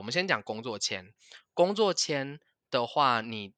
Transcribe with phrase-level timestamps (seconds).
[0.00, 1.12] 好，我们先讲工作签。
[1.52, 2.40] 工作签
[2.70, 3.52] 的话，你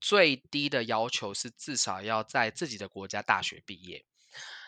[0.00, 4.04] 最低的要求是至少要在自己的国家大学毕业。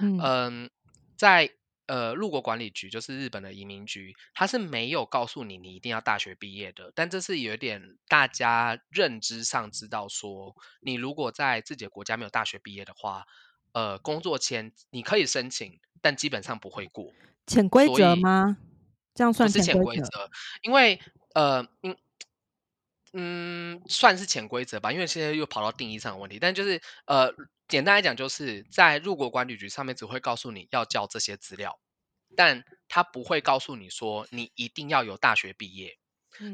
[0.00, 0.70] 嗯嗯，
[1.16, 1.52] 在
[1.86, 13.26] 呃入国管理局，就是日本的移民局，它是没有告诉你你一定要大学毕业的，但这是有点大家认知上知道说，你如果在自己的国家没有大学毕业的话，
[13.70, 17.12] 呃，工作签你可以申请，但基本上不会过。
[17.46, 18.58] 潜规则吗？
[19.18, 20.02] 这样算不是潜潜规则？
[20.02, 20.30] 规则，
[20.62, 21.00] 因为
[21.34, 21.96] 呃，嗯
[23.12, 26.38] 嗯，算是潜规则吧，因为现在又跑到定义上的问题。
[26.38, 27.34] 但就是呃，
[27.66, 31.80] 简单来讲，就是在入国管理局上面只会告诉你要交这些资料，
[32.36, 35.98] 但他不会告诉你说你一定要有大学毕业。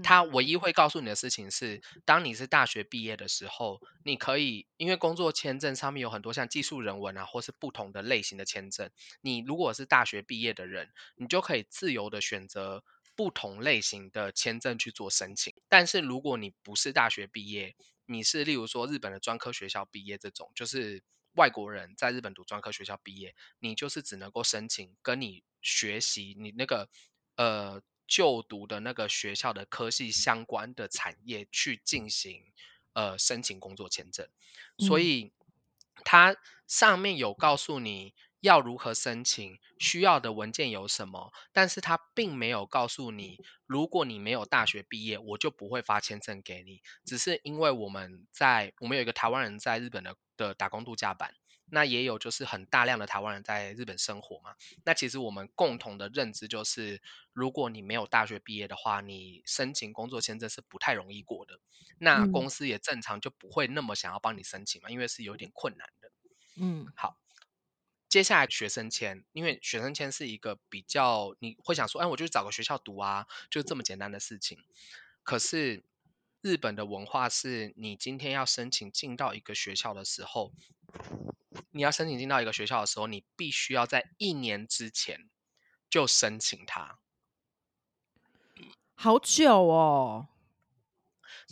[0.02, 8.90] 他唯一会告诉你的事情是，当你是大学毕业的时候，你可以因为工作签证上面有很多像技术人文啊，或是不同的类型的签证。
[9.20, 12.82] 你如果是大学毕业的人，你就可以自由的选择
[13.16, 15.54] 不同类型的签证去做申请。
[15.68, 17.74] 但是如果你不是大学毕业，
[18.06, 21.02] 你是例如说日本的专科学校毕业这种，就是
[21.34, 26.88] 外国人在日本读专科学校毕业，你就是只能够申请跟你学习你那个
[27.36, 32.42] 呃就读的那个学校的科系相关的产业去进行
[32.92, 34.28] 呃申请工作签证，
[34.78, 35.32] 所嗯以
[36.04, 46.82] 它上面有告诉你要如何申请，需要的文件有什么，但是它并没有告诉你，如果你没有大学毕业，我就不会发签证给你。
[47.06, 51.34] 只是因为我们在我们有一个台湾人在日本的的打工度假版，
[51.74, 54.54] 那也有就是很大量的台湾人在日本生活嘛。
[54.84, 61.58] 那其实我们共同的认知就是，如果你没有大学毕业的话，你申请工作签证是不太容易过的。
[61.98, 66.10] 那嗯公司也正常就不会那么想要帮你申请嘛，因为是有点困难的。
[66.56, 67.18] 嗯好，
[68.08, 74.58] 接下来学生签，因为学生签是一个比较你会想说，哎，我就找个学校读啊，就这么简单的事情。
[75.24, 75.82] 可是
[76.40, 80.52] 日本的文化是，你今天要申请进到一个学校的时候，
[81.70, 85.28] 你要申请进到一个学校的时候，你必须要在一年之前
[85.88, 86.98] 就申请它。
[88.94, 90.28] 好久哦。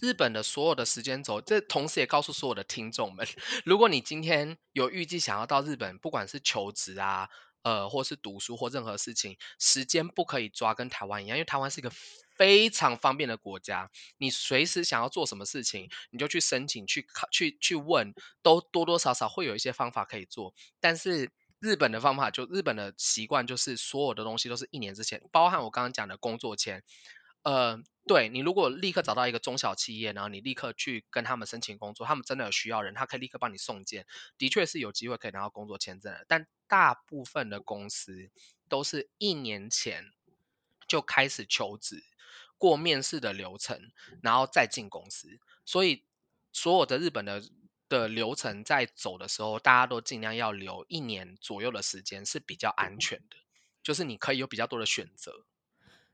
[0.01, 3.27] 日本的所有的时间轴，这同时也告诉所有的听众们，
[3.65, 7.29] 如果你今天有预计想要到日本，不管是求职啊，
[7.63, 11.91] 呃，或是读书或任何事情，时间不可以抓跟台湾一样，因为台湾是一个
[12.37, 20.55] 非常方便的国家，你随时想要做什么事情，你就去申请、去考、去去问，都多多少少会有一些方法可以做。
[20.81, 21.31] 但是
[21.61, 26.83] 日本的方法就日本的习惯就是所有的东西都是一年之前，包含我刚刚讲的工作签，
[27.43, 34.07] 呃，对你如果立刻找到一个中小企业，然后你立刻去跟他们申请工作，他们真的有需要人，他可以立刻帮你送件，
[34.39, 36.25] 的确是有机会可以拿到工作签证的。
[36.29, 38.31] 但大部分的公司
[38.69, 40.05] 都是一年前
[40.87, 42.05] 就开始求职，
[42.59, 43.93] 过面试的流程，
[44.23, 45.41] 然后再进公司。
[45.65, 46.05] 所以
[46.53, 47.43] 所有的日本的
[47.89, 53.37] 的流程在走的时候，大家都尽量要留一年左右的时间是比较安全的，
[53.83, 55.45] 就是你可以有比较多的选择。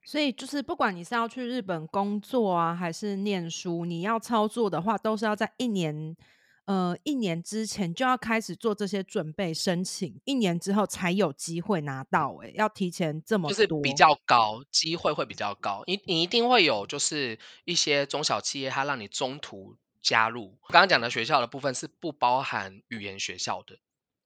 [0.08, 6.16] 所以就是不管你是要去日本工作啊，还是念书，你要操作的话，都是要在一年，
[6.64, 12.50] 呃，一年之前就要开始做这些准备申请，一年之后才有机会拿到、欸。
[12.56, 15.82] 要提前这么多，就是比较高，机会会比较高。
[15.86, 20.56] 你你一定会有，就是一些中小企业，它让你中途加入。
[20.70, 23.76] 刚刚讲的学校的部分是不包含语言学校的，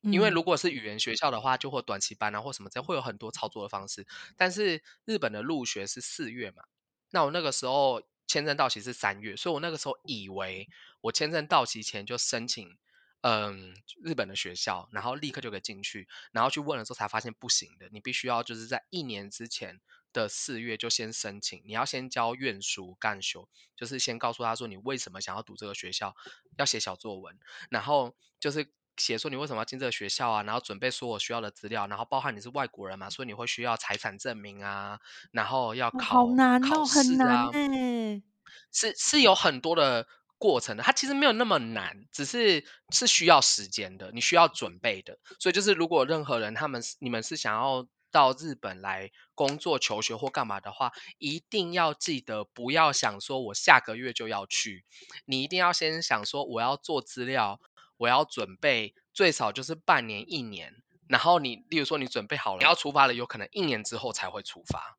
[0.03, 4.07] 因为嗯如果是语言学校的话，就会短期班啊或什么这样会有很多操作的方式。
[4.37, 6.63] 但是日本的入学是四月嘛，
[7.11, 10.69] 那我那个时候签证到期是三月，所以我那个时候以为
[11.01, 12.77] 我签证到期前就申请。
[13.25, 19.81] 嗯，日本的学校，然后立刻就可以进去，然后去问了之后才发现不行的，你必须要就是在一年之前
[20.12, 26.17] 的四月就先申请，你要先交院书干修，就是先告诉他说你为什么想要读这个学校，
[26.59, 27.38] 要写小作文，
[27.71, 35.00] 然后就是写说你为什么要进这个学校啊，然后准备说我需要的资料，然后包含你是外国人嘛，所以你会需要财产证明啊，
[35.31, 38.23] 然后要哦考、好难考哦，很试难啊，哎、
[38.71, 40.06] 是是有很多的
[40.39, 45.19] 过程的，它其实没有那么难，只是是需要时间的，你需要准备的。
[45.38, 54.85] 所以就是如果任何人他们是你们是想要到日本来工作、求学或干嘛的话，一定要记得不要想说我下个月就要去，
[55.25, 57.59] 你一定要先想说我要做资料，
[58.02, 60.75] 我要准备最少就是半年、一年。
[61.08, 64.96] 然后你，例如说你准备好了，你要出发了，有可能一年之后才会出发。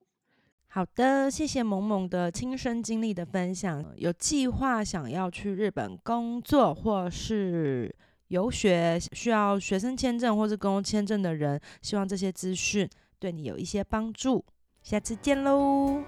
[0.67, 3.83] 好的，谢谢萌萌的亲身经历的分享。
[3.97, 7.93] 有计划想要去日本工作或是
[8.27, 12.89] 游学，需要学生签证或是工作签证的人，希望这些资讯
[13.19, 14.45] 对你有一些帮助。
[14.81, 16.03] 下次见喽！